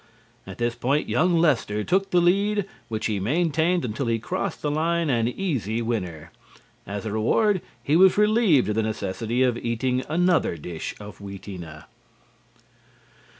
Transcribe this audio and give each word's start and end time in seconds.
At 0.47 0.57
this 0.57 0.73
point, 0.73 1.07
young 1.07 1.37
Lester 1.37 1.83
took 1.83 2.09
the 2.09 2.19
lead, 2.19 2.65
which 2.89 3.05
he 3.05 3.19
maintained 3.19 3.85
until 3.85 4.07
he 4.07 4.17
crossed 4.17 4.63
the 4.63 4.71
line 4.71 5.11
an 5.11 5.27
easy 5.27 5.79
winner. 5.79 6.31
As 6.87 7.05
a 7.05 7.11
reward 7.11 7.61
he 7.83 7.95
was 7.95 8.17
relieved 8.17 8.69
of 8.69 8.73
the 8.75 8.81
necessity 8.81 9.43
of 9.43 9.59
eating 9.59 10.03
another 10.09 10.57
dish 10.57 10.95
of 10.99 11.19
Wheatena. 11.21 11.85